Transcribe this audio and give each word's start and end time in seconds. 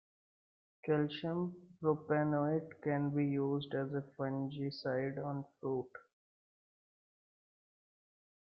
Calcium 0.83 1.53
propanoate 1.79 2.81
can 2.81 3.11
be 3.15 3.23
used 3.23 3.71
as 3.75 3.93
a 3.93 4.03
fungicide 4.17 5.23
on 5.23 5.45
fruit. 5.59 5.91